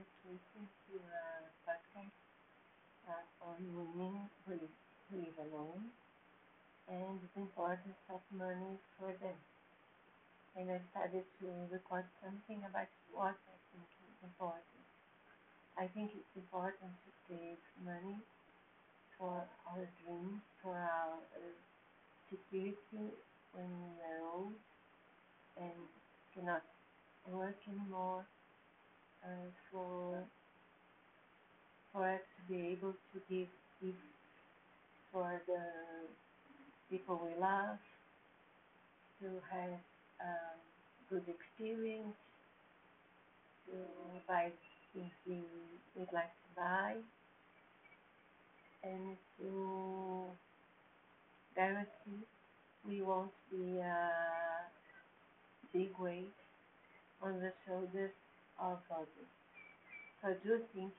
[0.00, 1.24] just listened to a
[1.68, 2.16] podcast
[3.08, 4.52] uh, on women who
[5.12, 5.90] live, alone
[6.88, 9.36] and the importance of money for them.
[10.54, 14.84] And I started to record something about what I think is important.
[15.78, 18.20] I think it's important to save money
[19.18, 21.54] for our dreams, for our uh,
[22.28, 23.14] security
[23.52, 24.54] when we are old
[25.56, 25.86] and
[26.34, 26.62] cannot
[27.26, 28.26] work anymore
[29.22, 30.24] Uh, for
[31.92, 33.48] for us to be able to give
[33.82, 34.16] gifts
[35.12, 35.60] for the
[36.90, 37.78] people we love,
[39.20, 39.78] to have
[40.20, 40.32] a
[41.08, 42.16] good experience,
[43.66, 43.72] to
[44.26, 44.50] buy
[44.92, 45.40] things we
[45.94, 46.94] would like to buy,
[48.82, 50.30] and to
[51.54, 52.24] guarantee
[52.86, 54.10] we won't be a
[55.72, 56.32] big weight
[57.22, 58.12] on the shoulders
[58.60, 59.30] of others.
[60.22, 60.94] So I do think